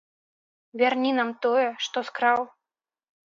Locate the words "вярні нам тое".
0.81-1.67